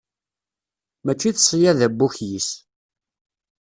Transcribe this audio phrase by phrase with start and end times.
[1.05, 2.49] Mačči d ṣyada n wukyis.